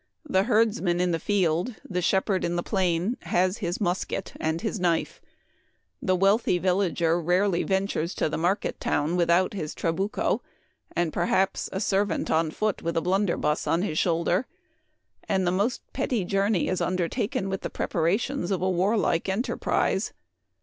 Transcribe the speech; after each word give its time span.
The 0.27 0.45
herdsman 0.45 0.99
in 0.99 1.11
the 1.11 1.19
field, 1.19 1.75
the 1.87 2.01
shepherd 2.01 2.43
in 2.43 2.55
the 2.55 2.63
plain, 2.63 3.17
has 3.21 3.59
his 3.59 3.79
musket 3.79 4.33
and 4.39 4.59
his 4.59 4.79
knife. 4.79 5.21
The 6.01 6.15
wealthy 6.15 6.57
villager 6.57 7.21
rarely 7.21 7.61
ventures 7.61 8.15
to 8.15 8.27
the 8.27 8.35
market 8.35 8.79
town 8.79 9.15
without 9.15 9.53
his 9.53 9.75
trabucho, 9.75 10.41
and, 10.95 11.13
perhaps, 11.13 11.69
a 11.71 11.79
servant 11.79 12.31
on 12.31 12.49
foot 12.49 12.81
with 12.81 12.97
a 12.97 13.01
blunderbuss 13.01 13.67
on 13.67 13.83
his 13.83 13.99
shoulder; 13.99 14.47
and 15.29 15.45
the 15.45 15.51
most 15.51 15.83
petty 15.93 16.25
journey 16.25 16.67
is 16.67 16.81
undertaken 16.81 17.47
with 17.47 17.61
the 17.61 17.69
preparations 17.69 18.49
of 18.49 18.63
a 18.63 18.69
warlike 18.71 19.29
enterprise. 19.29 20.13